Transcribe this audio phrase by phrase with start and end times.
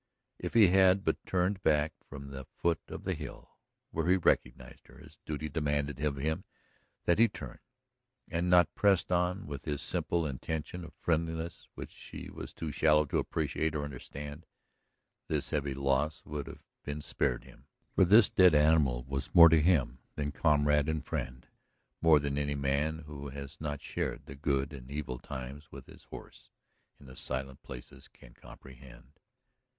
[0.39, 3.51] If he had but turned back from the foot of the hill
[3.91, 6.43] where he recognized her, as duty demanded of him
[7.05, 7.59] that he turn,
[8.27, 13.05] and not pressed on with his simple intention of friendliness which she was too shallow
[13.05, 14.47] to appreciate or understand,
[15.27, 17.67] this heavy loss would have been spared him.
[17.93, 21.45] For this dead animal was more to him than comrade and friend;
[22.01, 26.05] more than any man who has not shared the good and evil times with his
[26.05, 26.49] horse
[26.99, 29.19] in the silent places can comprehend.